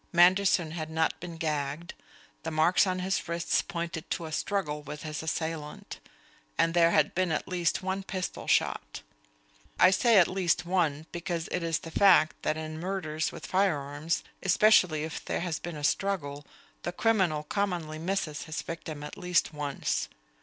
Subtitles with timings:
[0.11, 1.93] Manderson had not been gagged;
[2.41, 5.99] the marks on his wrists pointed to a struggle with his assailant;
[6.57, 9.03] and there had been at least one pistol shot.
[9.79, 14.23] (I say at least one, because it is the fact that in murders with firearms,
[14.41, 16.47] especially if there has been a struggle,
[16.81, 20.09] the criminal commonly misses his victim at least once.)